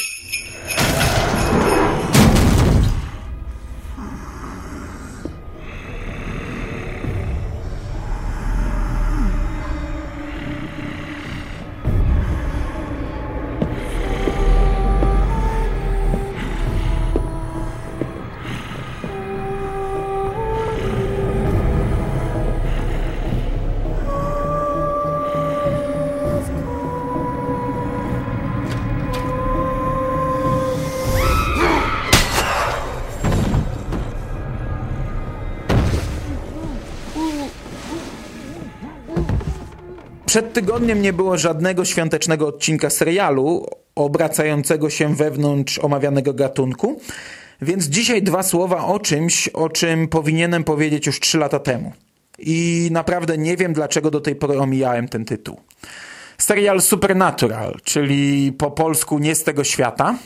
Przed 40.33 40.53
tygodniem 40.53 41.01
nie 41.01 41.13
było 41.13 41.37
żadnego 41.37 41.85
świątecznego 41.85 42.47
odcinka 42.47 42.89
serialu 42.89 43.65
obracającego 43.95 44.89
się 44.89 45.15
wewnątrz 45.15 45.79
omawianego 45.79 46.33
gatunku, 46.33 47.01
więc 47.61 47.85
dzisiaj 47.85 48.23
dwa 48.23 48.43
słowa 48.43 48.85
o 48.85 48.99
czymś, 48.99 49.47
o 49.47 49.69
czym 49.69 50.07
powinienem 50.07 50.63
powiedzieć 50.63 51.07
już 51.07 51.19
trzy 51.19 51.37
lata 51.37 51.59
temu. 51.59 51.91
I 52.39 52.89
naprawdę 52.91 53.37
nie 53.37 53.57
wiem, 53.57 53.73
dlaczego 53.73 54.11
do 54.11 54.21
tej 54.21 54.35
pory 54.35 54.59
omijałem 54.59 55.07
ten 55.07 55.25
tytuł. 55.25 55.59
Serial 56.37 56.81
Supernatural, 56.81 57.79
czyli 57.83 58.51
po 58.51 58.71
polsku 58.71 59.19
Nie 59.19 59.35
z 59.35 59.43
tego 59.43 59.63
świata, 59.63 60.17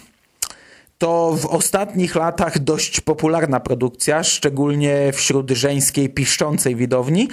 to 0.97 1.37
w 1.39 1.45
ostatnich 1.45 2.15
latach 2.15 2.59
dość 2.59 3.01
popularna 3.01 3.59
produkcja, 3.59 4.23
szczególnie 4.23 5.11
wśród 5.13 5.51
żeńskiej 5.51 6.09
piszczącej 6.09 6.75
widowni 6.75 7.27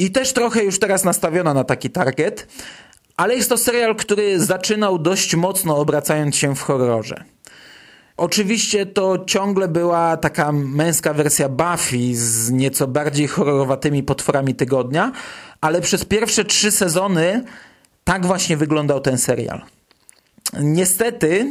i 0.00 0.10
też 0.10 0.32
trochę 0.32 0.64
już 0.64 0.78
teraz 0.78 1.04
nastawiona 1.04 1.54
na 1.54 1.64
taki 1.64 1.90
target, 1.90 2.46
ale 3.16 3.36
jest 3.36 3.48
to 3.48 3.56
serial, 3.58 3.96
który 3.96 4.40
zaczynał 4.40 4.98
dość 4.98 5.34
mocno 5.34 5.76
obracając 5.76 6.36
się 6.36 6.56
w 6.56 6.62
horrorze. 6.62 7.24
Oczywiście 8.16 8.86
to 8.86 9.24
ciągle 9.26 9.68
była 9.68 10.16
taka 10.16 10.52
męska 10.52 11.14
wersja 11.14 11.48
Buffy 11.48 12.14
z 12.14 12.50
nieco 12.50 12.86
bardziej 12.86 13.28
horrorowatymi 13.28 14.02
potworami 14.02 14.54
tygodnia, 14.54 15.12
ale 15.60 15.80
przez 15.80 16.04
pierwsze 16.04 16.44
trzy 16.44 16.70
sezony 16.70 17.44
Tak 18.04 18.26
właśnie 18.26 18.56
wyglądał 18.56 19.00
ten 19.00 19.18
serial. 19.18 19.62
Niestety, 20.60 21.46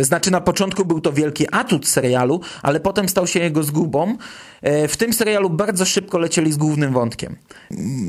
znaczy 0.00 0.30
na 0.30 0.40
początku 0.40 0.84
był 0.84 1.00
to 1.00 1.12
wielki 1.12 1.46
atut 1.52 1.88
serialu, 1.88 2.40
ale 2.62 2.80
potem 2.80 3.08
stał 3.08 3.26
się 3.26 3.40
jego 3.40 3.62
zgubą. 3.62 4.16
E, 4.62 4.88
w 4.88 4.96
tym 4.96 5.12
serialu 5.12 5.50
bardzo 5.50 5.84
szybko 5.84 6.18
lecieli 6.18 6.52
z 6.52 6.56
głównym 6.56 6.92
wątkiem. 6.92 7.36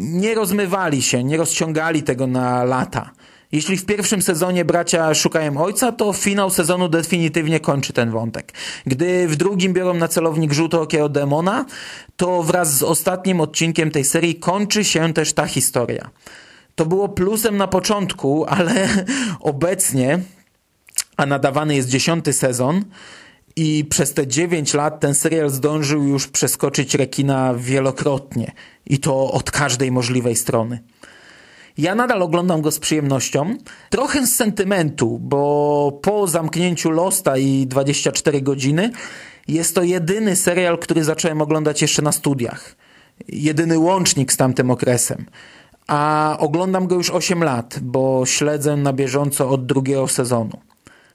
Nie 0.02 0.36
rozmywali 0.36 1.02
się, 1.02 1.24
nie 1.24 1.38
rozciągali 1.38 2.04
tego 2.04 2.28
na 2.28 2.64
lata. 2.64 3.12
Jeśli 3.52 3.78
w 3.78 3.86
pierwszym 3.86 4.22
sezonie 4.22 4.66
bracia 4.66 5.14
szukają 5.14 5.58
ojca, 5.58 5.92
to 5.92 6.14
finał 6.14 6.50
sezonu 6.50 6.90
definitywnie 6.90 7.60
kończy 7.60 7.94
ten 7.94 8.12
wątek. 8.12 8.54
Gdy 8.86 9.28
w 9.28 9.36
drugim 9.36 9.74
biorą 9.74 9.94
na 9.94 10.08
celownik 10.08 10.54
żółtookiego 10.54 11.10
demona, 11.10 11.66
to 12.18 12.44
wraz 12.44 12.78
z 12.78 12.84
ostatnim 12.84 13.42
odcinkiem 13.42 13.92
tej 13.92 14.04
serii 14.04 14.36
kończy 14.36 14.84
się 14.84 15.14
też 15.14 15.34
ta 15.34 15.46
historia. 15.46 16.10
To 16.76 16.86
było 16.86 17.10
plusem 17.10 17.58
na 17.58 17.68
początku, 17.68 18.46
ale 18.48 18.88
obecnie, 19.40 20.20
a 21.18 21.26
nadawany 21.26 21.76
jest 21.76 21.90
dziesiąty 21.90 22.34
sezon, 22.34 22.86
i 23.56 23.86
przez 23.90 24.14
te 24.14 24.28
9 24.28 24.74
lat 24.74 25.00
ten 25.00 25.16
serial 25.16 25.50
zdążył 25.50 26.04
już 26.04 26.28
przeskoczyć 26.28 26.96
rekina 26.96 27.54
wielokrotnie. 27.58 28.52
I 28.86 29.00
to 29.00 29.32
od 29.32 29.52
każdej 29.52 29.92
możliwej 29.92 30.36
strony. 30.36 30.80
Ja 31.78 31.96
nadal 31.96 32.22
oglądam 32.22 32.62
go 32.62 32.72
z 32.72 32.80
przyjemnością, 32.80 33.58
trochę 33.90 34.28
z 34.28 34.36
sentymentu, 34.36 35.20
bo 35.22 36.00
po 36.02 36.28
zamknięciu 36.28 36.92
Losta 36.92 37.38
i 37.38 37.68
24 37.68 38.42
godziny 38.42 38.92
jest 39.48 39.76
to 39.76 39.84
jedyny 39.84 40.36
serial, 40.36 40.78
który 40.78 41.04
zacząłem 41.04 41.42
oglądać 41.42 41.82
jeszcze 41.82 42.02
na 42.02 42.12
studiach. 42.12 42.76
Jedyny 43.28 43.80
łącznik 43.80 44.34
z 44.34 44.38
tamtym 44.38 44.72
okresem. 44.72 45.26
A 45.88 46.36
oglądam 46.40 46.88
go 46.88 46.96
już 46.96 47.10
8 47.10 47.44
lat, 47.44 47.80
bo 47.82 48.26
śledzę 48.26 48.78
na 48.78 48.94
bieżąco 48.94 49.50
od 49.50 49.66
drugiego 49.66 50.08
sezonu. 50.08 50.58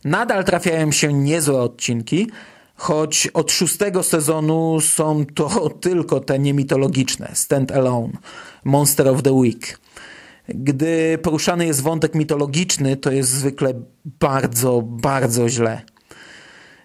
Nadal 0.04 0.44
trafiają 0.44 0.92
się 0.92 1.12
niezłe 1.12 1.62
odcinki, 1.62 2.30
choć 2.74 3.26
od 3.34 3.52
szóstego 3.52 4.02
sezonu 4.02 4.80
są 4.80 5.26
to 5.34 5.70
tylko 5.80 6.20
te 6.20 6.38
niemitologiczne 6.38 7.30
Stand 7.34 7.72
Alone, 7.72 8.12
Monster 8.64 9.08
of 9.08 9.22
the 9.22 9.32
Week. 9.32 9.78
Gdy 10.48 11.18
poruszany 11.22 11.66
jest 11.66 11.82
wątek 11.82 12.14
mitologiczny, 12.14 12.96
to 12.96 13.10
jest 13.10 13.30
zwykle 13.30 13.74
bardzo, 14.04 14.82
bardzo 14.82 15.48
źle. 15.48 15.82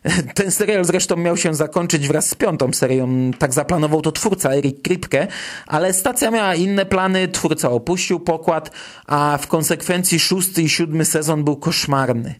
Ten 0.36 0.51
serial 0.51 0.86
zresztą 0.86 1.15
miał 1.15 1.38
się 1.38 1.53
zakończyć 1.53 2.07
wraz 2.07 2.29
z 2.29 2.36
piątą 2.36 2.74
serią. 2.74 3.31
Tak 3.39 3.53
zaplanował 3.53 4.01
to 4.01 4.12
twórca 4.12 4.53
Erik 4.53 4.81
Kripke, 4.81 5.27
ale 5.67 5.93
stacja 5.93 6.31
miała 6.31 6.55
inne 6.55 6.86
plany, 6.86 7.27
twórca 7.27 7.69
opuścił 7.69 8.19
pokład, 8.19 8.72
a 9.07 9.39
w 9.41 9.48
konsekwencji 9.48 10.19
szósty 10.19 10.62
i 10.62 10.69
siódmy 10.69 11.05
sezon 11.05 11.43
był 11.43 11.55
koszmarny. 11.55 12.36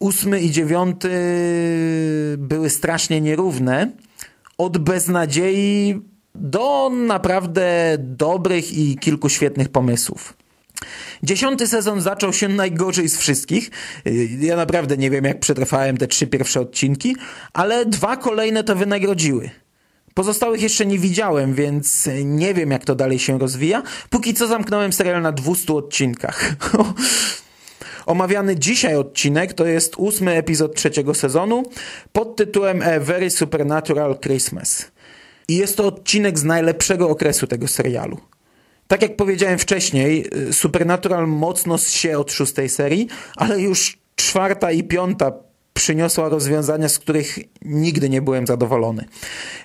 Ósmy 0.00 0.40
i 0.40 0.50
dziewiąty 0.50 1.10
były 2.38 2.70
strasznie 2.70 3.20
nierówne. 3.20 3.90
Od 4.58 4.78
beznadziei 4.78 6.00
do 6.34 6.90
naprawdę 6.90 7.96
dobrych 7.98 8.72
i 8.72 8.96
kilku 8.96 9.28
świetnych 9.28 9.68
pomysłów. 9.68 10.36
Dziesiąty 11.22 11.66
sezon 11.66 12.00
zaczął 12.00 12.32
się 12.32 12.48
najgorzej 12.48 13.08
z 13.08 13.16
wszystkich. 13.16 13.70
Ja 14.40 14.56
naprawdę 14.56 14.96
nie 14.96 15.10
wiem, 15.10 15.24
jak 15.24 15.40
przetrwałem 15.40 15.96
te 15.96 16.06
trzy 16.06 16.26
pierwsze 16.26 16.60
odcinki, 16.60 17.16
ale 17.52 17.86
dwa 17.86 18.16
kolejne 18.16 18.64
to 18.64 18.76
wynagrodziły. 18.76 19.50
Pozostałych 20.14 20.62
jeszcze 20.62 20.86
nie 20.86 20.98
widziałem, 20.98 21.54
więc 21.54 22.08
nie 22.24 22.54
wiem, 22.54 22.70
jak 22.70 22.84
to 22.84 22.94
dalej 22.94 23.18
się 23.18 23.38
rozwija. 23.38 23.82
Póki 24.10 24.34
co 24.34 24.46
zamknąłem 24.46 24.92
serial 24.92 25.22
na 25.22 25.32
200 25.32 25.74
odcinkach. 25.74 26.52
Omawiany 28.10 28.56
dzisiaj 28.56 28.96
odcinek 28.96 29.52
to 29.52 29.66
jest 29.66 29.94
ósmy 29.96 30.32
epizod 30.32 30.74
trzeciego 30.74 31.14
sezonu 31.14 31.62
pod 32.12 32.36
tytułem 32.36 32.82
A 32.82 33.00
Very 33.00 33.30
Supernatural 33.30 34.18
Christmas. 34.18 34.90
I 35.48 35.56
jest 35.56 35.76
to 35.76 35.86
odcinek 35.86 36.38
z 36.38 36.44
najlepszego 36.44 37.08
okresu 37.08 37.46
tego 37.46 37.68
serialu. 37.68 38.18
Tak 38.88 39.02
jak 39.02 39.16
powiedziałem 39.16 39.58
wcześniej, 39.58 40.26
y, 40.48 40.52
Supernatural 40.52 41.28
mocno 41.28 41.78
się 41.78 42.18
od 42.18 42.32
szóstej 42.32 42.68
serii, 42.68 43.08
ale 43.36 43.60
już 43.60 43.98
czwarta 44.16 44.72
i 44.72 44.82
piąta 44.84 45.32
przyniosła 45.80 46.28
rozwiązania, 46.28 46.88
z 46.88 46.98
których 46.98 47.38
nigdy 47.62 48.08
nie 48.08 48.22
byłem 48.22 48.46
zadowolony. 48.46 49.04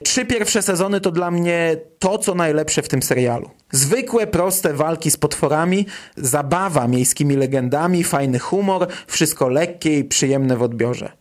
Trzy 0.03 0.25
pierwsze 0.25 0.61
sezony 0.61 1.01
to 1.01 1.11
dla 1.11 1.31
mnie 1.31 1.77
to, 1.99 2.17
co 2.17 2.35
najlepsze 2.35 2.81
w 2.81 2.87
tym 2.87 3.03
serialu. 3.03 3.49
Zwykłe, 3.71 4.27
proste 4.27 4.73
walki 4.73 5.11
z 5.11 5.17
potworami, 5.17 5.85
zabawa 6.17 6.87
miejskimi 6.87 7.35
legendami, 7.35 8.03
fajny 8.03 8.39
humor, 8.39 8.87
wszystko 9.07 9.49
lekkie 9.49 9.99
i 9.99 10.03
przyjemne 10.03 10.57
w 10.57 10.61
odbiorze. 10.61 11.11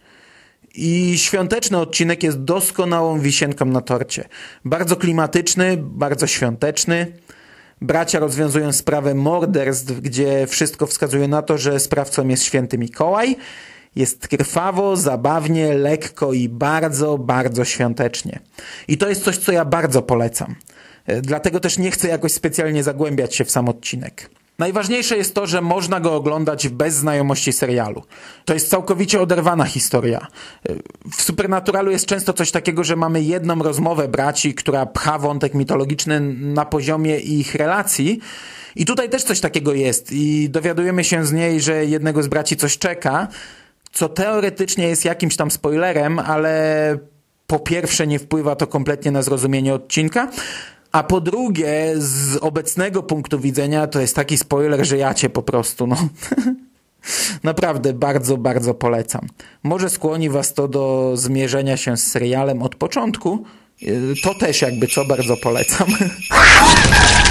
I 0.75 1.19
świąteczny 1.19 1.79
odcinek 1.79 2.23
jest 2.23 2.45
doskonałą 2.45 3.21
wisienką 3.21 3.65
na 3.65 3.81
torcie. 3.81 4.29
Bardzo 4.65 4.97
klimatyczny, 4.97 5.77
bardzo 5.79 6.27
świąteczny. 6.27 7.13
Bracia 7.81 8.19
rozwiązują 8.19 8.73
sprawę 8.73 9.15
morderstw, 9.15 10.01
gdzie 10.01 10.47
wszystko 10.47 10.87
wskazuje 10.87 11.29
na 11.29 11.43
to, 11.43 11.59
że 11.59 11.81
sprawcą 11.81 12.29
jest 12.29 12.45
święty 12.45 12.79
Mikołaj. 12.79 13.37
Jest 13.97 14.29
krwawo, 14.29 14.97
zabawnie, 14.97 15.75
lekko 15.75 16.33
i 16.33 16.49
bardzo, 16.49 17.19
bardzo 17.19 17.65
świątecznie. 17.65 18.39
I 18.89 18.99
to 18.99 19.09
jest 19.09 19.25
coś, 19.25 19.37
co 19.37 19.53
ja 19.53 19.65
bardzo 19.65 20.03
polecam. 20.03 20.55
E, 21.07 21.21
dlatego 21.21 21.61
też 21.61 21.79
nie 21.79 21.91
chcę 21.91 22.09
jakoś 22.09 22.33
specjalnie 22.33 22.83
zagłębiać 22.83 23.37
się 23.37 23.45
w 23.45 23.51
sam 23.51 23.69
odcinek. 23.69 24.31
Najważniejsze 24.59 25.17
jest 25.17 25.35
to, 25.35 25.47
że 25.47 25.61
można 25.61 26.01
go 26.01 26.15
oglądać 26.15 26.69
bez 26.69 26.95
znajomości 26.95 27.53
serialu. 27.53 28.03
To 28.45 28.55
jest 28.55 28.71
całkowicie 28.71 29.21
oderwana 29.21 29.65
historia. 29.65 30.27
W 31.13 31.23
Supernaturalu 31.23 31.91
jest 31.91 32.07
często 32.07 32.33
coś 32.33 32.51
takiego, 32.51 32.85
że 32.85 32.97
mamy 32.97 33.23
jedną 33.23 33.63
rozmowę 33.63 34.09
braci, 34.09 34.55
która 34.55 34.87
pcha 34.87 35.19
wątek 35.19 35.55
mitologiczny 35.55 36.21
na 36.31 36.65
poziomie 36.65 37.19
ich 37.19 37.55
relacji. 37.55 38.21
I 38.77 38.85
tutaj 38.85 39.11
też 39.11 39.23
coś 39.25 39.41
takiego 39.41 39.75
jest. 39.75 40.13
I 40.13 40.51
dowiadujemy 40.51 41.05
się 41.05 41.27
z 41.27 41.33
niej, 41.33 41.61
że 41.61 41.87
jednego 41.87 42.23
z 42.23 42.27
braci 42.27 42.57
coś 42.57 42.79
czeka, 42.79 43.29
co 43.95 44.09
teoretycznie 44.09 44.89
jest 44.89 45.05
jakimś 45.05 45.37
tam 45.37 45.51
spoilerem, 45.51 46.19
ale 46.19 46.99
po 47.47 47.59
pierwsze 47.59 48.07
nie 48.07 48.19
wpływa 48.19 48.57
to 48.57 48.67
kompletnie 48.67 49.11
na 49.11 49.23
zrozumienie 49.23 49.75
odcinka, 49.75 50.31
a 50.93 51.03
po 51.03 51.21
drugie, 51.21 51.95
z 51.97 52.37
obecnego 52.37 53.03
punktu 53.03 53.41
widzenia, 53.41 53.87
to 53.87 54.01
jest 54.01 54.17
taki 54.17 54.39
spoiler, 54.39 54.87
że 54.87 54.99
ja 54.99 55.15
cię 55.15 55.31
po 55.31 55.43
prostu, 55.43 55.87
no. 55.87 55.97
Naprawdę 57.43 57.93
bardzo, 57.93 58.37
bardzo 58.37 58.75
polecam. 58.75 59.29
Może 59.63 59.91
skłoni 59.91 60.31
was 60.31 60.55
to 60.55 60.69
do 60.69 61.13
zmierzenia 61.15 61.77
się 61.77 61.97
z 61.97 62.07
serialem 62.07 62.63
od 62.63 62.75
początku. 62.75 63.45
To 64.23 64.35
też 64.35 64.63
jakby 64.63 64.87
co 64.87 65.05
bardzo 65.05 65.37
polecam. 65.37 65.89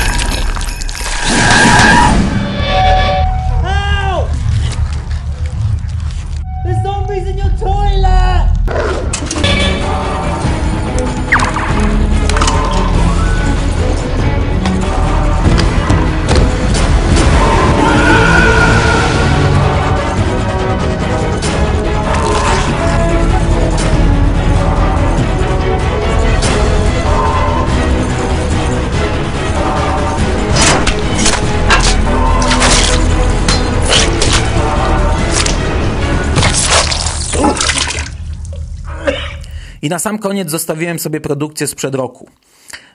I 39.84 39.90
na 39.90 40.00
sam 40.00 40.20
koniec 40.20 40.50
zostawiłem 40.50 41.00
sobie 41.00 41.22
produkcję 41.22 41.68
sprzed 41.68 41.96
roku. 41.96 42.30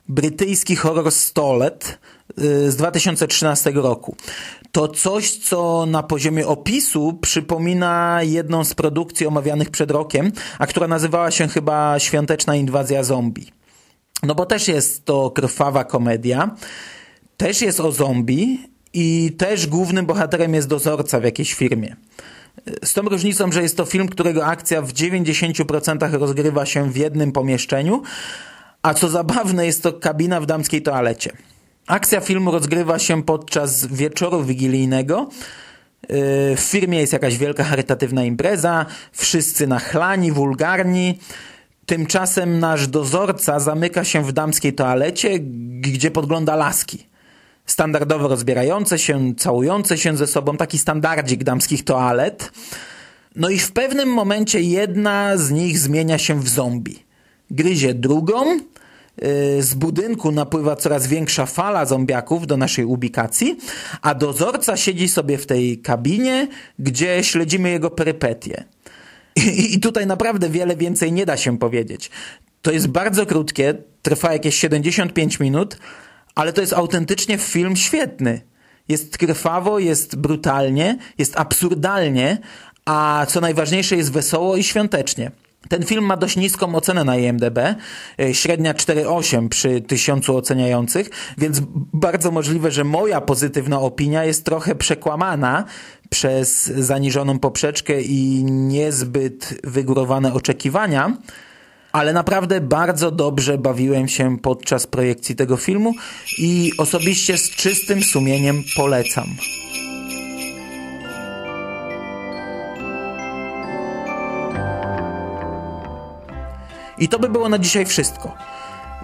Brytyjski 0.09 0.77
horror 0.77 1.13
Stolet 1.13 1.99
y, 2.39 2.71
z 2.71 2.77
2013 2.77 3.71
roku. 3.71 4.17
To 4.73 4.89
coś, 4.89 5.37
co 5.37 5.87
na 5.87 6.03
poziomie 6.03 6.47
opisu 6.47 7.19
przypomina 7.23 8.21
jedną 8.23 8.65
z 8.65 8.75
produkcji 8.75 9.27
omawianych 9.27 9.71
przed 9.71 9.91
rokiem, 9.91 10.33
a 10.59 10.67
która 10.67 10.89
nazywała 10.89 11.31
się 11.31 11.49
chyba 11.49 11.99
Świąteczna 11.99 12.57
inwazja 12.57 13.03
zombie. 13.03 13.53
No 14.23 14.35
bo 14.35 14.47
też 14.47 14.69
jest 14.69 15.05
to 15.05 15.31
krwawa 15.31 15.85
komedia, 15.85 16.57
też 17.37 17.63
jest 17.63 17.81
o 17.81 17.93
zombie 17.93 18.59
i 18.93 19.33
też 19.39 19.67
głównym 19.67 20.07
bohaterem 20.07 20.55
jest 20.55 20.69
dozorca 20.69 21.21
w 21.21 21.25
jakiejś 21.25 21.55
firmie. 21.55 21.97
Z 22.85 22.93
tą 22.93 23.03
różnicą, 23.03 23.53
że 23.53 23.63
jest 23.63 23.77
to 23.77 23.85
film, 23.85 24.09
którego 24.09 24.47
akcja 24.47 24.83
w 24.83 24.93
90% 24.93 26.13
rozgrywa 26.19 26.67
się 26.67 26.91
w 26.91 26.97
jednym 26.97 27.33
pomieszczeniu, 27.33 28.03
a 28.83 28.95
co 28.95 29.09
zabawne 29.09 29.67
jest 29.67 29.83
to 29.83 29.93
kabina 29.93 30.41
w 30.41 30.47
damskiej 30.47 30.83
toalecie. 30.83 31.33
Akcja 31.87 32.21
filmu 32.21 32.51
rozgrywa 32.51 32.99
się 32.99 33.23
podczas 33.23 33.87
wieczoru 33.87 34.45
wigilijnego. 34.45 35.29
Yy, 36.09 36.17
W 36.57 36.61
firmie 36.61 37.01
jest 37.01 37.13
jakaś 37.13 37.37
wielka 37.39 37.65
charytatywna 37.65 38.25
impreza, 38.25 38.87
wszyscy 39.13 39.67
nachlani, 39.67 40.33
wulgarni. 40.33 41.19
Tymczasem 41.87 42.59
nasz 42.59 42.87
dozorca 42.87 43.61
zamyka 43.61 44.05
się 44.05 44.25
w 44.25 44.33
damskiej 44.33 44.73
toalecie, 44.73 45.39
gdzie 45.81 46.11
podgląda 46.11 46.57
laski. 46.57 47.07
Standardowo 47.69 48.29
rozbierające 48.29 48.99
się, 48.99 49.35
całujące 49.35 49.99
się 49.99 50.17
ze 50.17 50.27
sobą, 50.27 50.57
taki 50.57 50.79
standardzik 50.79 51.45
damskich 51.45 51.85
toalet. 51.85 52.53
No 53.37 53.49
i 53.49 53.59
w 53.59 53.73
pewnym 53.73 54.09
momencie 54.09 54.61
jedna 54.61 55.37
z 55.37 55.51
nich 55.51 55.79
zmienia 55.79 56.19
się 56.19 56.41
w 56.41 56.49
zombie. 56.49 56.99
Gryzie 57.51 57.95
drugą, 57.95 58.45
yy, 58.53 59.63
z 59.63 59.75
budynku 59.75 60.33
napływa 60.33 60.77
coraz 60.77 61.07
większa 61.07 61.47
fala 61.47 61.87
zombiaków 61.87 62.47
do 62.47 62.57
naszej 62.57 62.85
ubikacji, 62.85 63.59
a 64.03 64.15
dozorca 64.15 64.77
siedzi 64.77 65.09
sobie 65.09 65.39
w 65.39 65.47
tej 65.47 65.79
kabinie, 65.79 66.49
gdzie 66.79 67.25
śledzimy 67.25 67.71
jego 67.71 67.91
perypetie. 67.91 68.65
I, 69.37 69.75
I 69.75 69.81
tutaj 69.81 70.07
naprawdę 70.07 70.49
wiele 70.51 70.77
więcej 70.77 71.13
nie 71.13 71.27
da 71.27 71.37
się 71.37 71.59
powiedzieć. 71.59 72.11
To 72.63 72.73
jest 72.73 72.89
bardzo 72.89 73.27
krótkie, 73.27 73.75
trwa 74.03 74.33
jakieś 74.33 74.55
75 74.55 75.41
minut, 75.41 75.79
ale 76.39 76.53
to 76.53 76.61
jest 76.61 76.73
autentycznie 76.73 77.39
film 77.39 77.77
świetny. 77.77 78.41
Jest 78.89 79.19
krwawo, 79.19 79.79
jest 79.79 80.17
brutalnie, 80.17 80.99
jest 81.19 81.41
absurdalnie, 81.41 82.39
a 82.85 83.27
co 83.29 83.41
najważniejsze 83.41 83.97
jest 83.97 84.13
wesoło 84.13 84.57
i 84.57 84.63
świątecznie. 84.63 85.31
Ten 85.69 85.83
film 85.83 86.05
ma 86.05 86.17
dość 86.17 86.37
niską 86.37 86.75
ocenę 86.75 87.05
na 87.05 87.17
IMDb, 87.17 87.59
e, 87.59 88.35
średnia 88.35 88.75
4,8 88.75 89.49
przy 89.49 89.81
tysiącu 89.81 90.37
oceniających, 90.37 91.11
więc 91.39 91.61
bardzo 91.93 92.31
możliwe, 92.31 92.71
że 92.71 92.85
moja 92.85 93.21
pozytywna 93.21 93.81
opinia 93.81 94.25
jest 94.25 94.45
trochę 94.45 94.75
przekłamana 94.75 95.65
przez 96.11 96.67
zaniżoną 96.67 97.39
poprzeczkę 97.39 98.03
i 98.03 98.45
niezbyt 98.45 99.61
wygórowane 99.65 100.35
oczekiwania, 100.35 101.17
ale 101.99 102.13
naprawdę 102.13 102.61
bardzo 102.61 103.11
dobrze 103.11 103.59
bawiłem 103.59 104.09
się 104.09 104.39
podczas 104.39 104.87
projekcji 104.87 105.37
tego 105.37 105.57
filmu 105.57 105.95
i 106.39 106.73
osobiście 106.79 107.39
z 107.39 107.51
czystym 107.51 108.03
sumieniem 108.03 108.63
polecam. 108.77 109.27
I 116.99 117.09
to 117.09 117.19
by 117.19 117.29
było 117.29 117.49
na 117.49 117.59
dzisiaj 117.59 117.87
wszystko. 117.87 118.35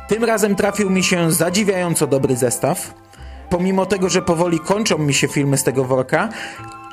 Tym 0.09 0.25
razem 0.25 0.57
trafił 0.57 0.91
mi 0.91 1.05
się 1.05 1.33
zadziwiająco 1.33 2.07
dobry 2.07 2.37
zestaw. 2.37 3.04
Pomimo 3.51 3.87
tego, 3.87 4.09
że 4.09 4.23
powoli 4.23 4.61
kończą 4.61 4.99
mi 4.99 5.15
się 5.15 5.29
filmy 5.29 5.59
z 5.59 5.65
tego 5.65 5.85
worka, 5.85 6.29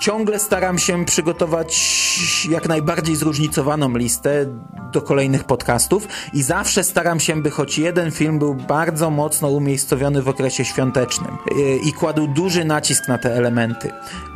ciągle 0.01 0.39
staram 0.39 0.79
się 0.79 1.05
przygotować 1.05 2.01
jak 2.49 2.67
najbardziej 2.67 3.15
zróżnicowaną 3.15 3.97
listę 3.97 4.45
do 4.91 5.01
kolejnych 5.01 5.43
podcastów 5.43 6.07
i 6.33 6.43
zawsze 6.43 6.83
staram 6.83 7.19
się, 7.19 7.41
by 7.41 7.51
choć 7.51 7.77
jeden 7.77 8.11
film 8.11 8.39
był 8.39 8.55
bardzo 8.55 9.09
mocno 9.09 9.49
umiejscowiony 9.49 10.21
w 10.21 10.29
okresie 10.29 10.65
świątecznym 10.65 11.37
yy, 11.55 11.77
i 11.77 11.93
kładł 11.93 12.27
duży 12.27 12.65
nacisk 12.65 13.07
na 13.07 13.17
te 13.17 13.35
elementy. 13.35 13.91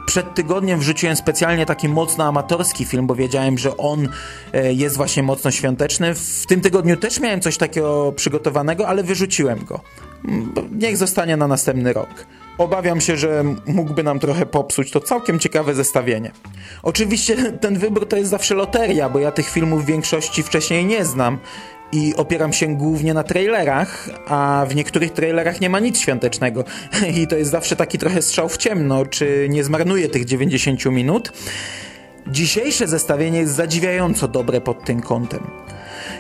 Przed 0.06 0.34
tygodniem 0.34 0.80
wrzuciłem 0.80 1.16
specjalnie 1.16 1.66
taki 1.66 1.90
mocno 1.90 2.24
amatorski 2.24 2.86
film, 2.86 3.08
bo 3.08 3.16
wiedziałem, 3.16 3.58
że 3.58 3.78
on 3.78 4.10
e, 4.54 4.74
jest 4.74 4.98
właśnie 4.98 5.24
mocno 5.24 5.52
świąteczny. 5.52 6.16
W 6.16 6.46
tym 6.48 6.62
tygodniu 6.62 6.98
też 6.98 7.20
miałem 7.20 7.42
coś 7.42 7.58
takiego 7.58 8.12
przygotowanego, 8.12 8.88
ale 8.88 9.04
wyrzuciłem 9.04 9.66
go. 9.66 9.80
Niech 10.72 10.98
zostanie 10.98 11.38
na 11.38 11.48
następny 11.48 11.94
rok. 11.94 12.26
Obawiam 12.58 13.02
się, 13.02 13.18
że 13.18 13.44
mógłby 13.66 14.04
nam 14.04 14.20
trochę 14.20 14.46
popsuć 14.46 14.92
to 14.92 15.00
całkiem 15.00 15.40
ciekawe 15.40 15.74
zestawienie. 15.74 16.32
Oczywiście 16.84 17.52
ten 17.52 17.78
wybór 17.78 18.08
to 18.08 18.18
jest 18.18 18.30
zawsze 18.30 18.56
loteria, 18.56 19.10
bo 19.10 19.20
ja 19.20 19.32
tych 19.32 19.50
filmów 19.50 19.84
w 19.84 19.86
większości 19.86 20.44
wcześniej 20.44 20.86
nie 20.86 21.06
znam 21.06 21.38
i 21.92 22.16
opieram 22.16 22.54
się 22.54 22.78
głównie 22.78 23.14
na 23.14 23.24
trailerach, 23.24 24.10
a 24.28 24.66
w 24.70 24.76
niektórych 24.76 25.14
trailerach 25.14 25.62
nie 25.62 25.70
ma 25.70 25.80
nic 25.80 26.00
świątecznego. 26.00 26.64
I 27.22 27.28
to 27.28 27.36
jest 27.36 27.52
zawsze 27.52 27.76
taki 27.76 27.98
trochę 27.98 28.22
strzał 28.22 28.50
w 28.50 28.58
ciemno, 28.58 29.06
czy 29.06 29.48
nie 29.50 29.64
zmarnuję 29.64 30.10
tych 30.10 30.26
90 30.26 30.86
minut. 30.86 31.32
Dzisiejsze 32.28 32.88
zestawienie 32.88 33.40
jest 33.40 33.54
zadziwiająco 33.54 34.28
dobre 34.28 34.62
pod 34.62 34.86
tym 34.86 35.02
kątem. 35.02 35.48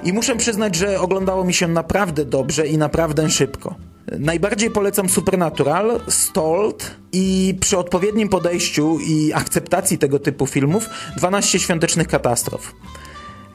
I 0.06 0.13
muszę 0.13 0.36
przyznać, 0.36 0.76
że 0.76 1.00
oglądało 1.00 1.44
mi 1.44 1.54
się 1.54 1.68
naprawdę 1.68 2.26
dobrze 2.26 2.68
i 2.68 2.78
naprawdę 2.78 3.30
szybko. 3.30 3.76
Najbardziej 4.20 4.72
polecam 4.72 5.10
Supernatural, 5.10 6.00
Stalled 6.08 6.96
i 7.12 7.56
przy 7.60 7.78
odpowiednim 7.78 8.30
podejściu 8.30 9.00
i 9.00 9.34
akceptacji 9.34 9.98
tego 9.98 10.20
typu 10.20 10.48
filmów 10.48 10.89
12 11.18 11.60
świątecznych 11.60 12.08
katastrof. 12.08 12.76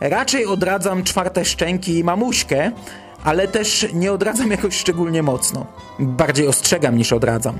Raczej 0.01 0.47
odradzam 0.47 1.05
czwarte 1.05 1.45
szczęki 1.45 1.99
i 1.99 2.05
mamuśkę, 2.05 2.73
ale 3.25 3.49
też 3.49 3.87
nie 3.93 4.13
odradzam 4.13 4.51
jakoś 4.51 4.77
szczególnie 4.77 5.23
mocno. 5.23 5.67
Bardziej 5.99 6.49
ostrzegam 6.49 6.97
niż 6.97 7.13
odradzam. 7.13 7.59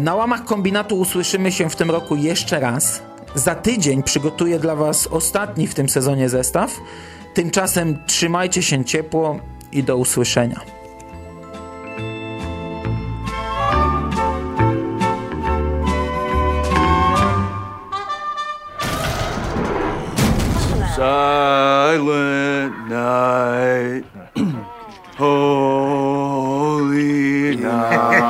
Na 0.00 0.14
łamach 0.14 0.44
kombinatu 0.44 0.98
usłyszymy 0.98 1.52
się 1.52 1.70
w 1.70 1.76
tym 1.76 1.90
roku 1.90 2.16
jeszcze 2.16 2.60
raz. 2.60 3.02
Za 3.34 3.54
tydzień 3.54 4.02
przygotuję 4.02 4.58
dla 4.58 4.76
Was 4.76 5.06
ostatni 5.06 5.66
w 5.66 5.74
tym 5.74 5.88
sezonie 5.88 6.28
zestaw. 6.28 6.80
Tymczasem 7.34 7.98
trzymajcie 8.06 8.62
się 8.62 8.84
ciepło 8.84 9.38
i 9.72 9.82
do 9.82 9.96
usłyszenia. 9.96 10.60
silent 21.00 22.74
night, 22.88 24.04
holy 25.16 26.84
night. 27.56 28.29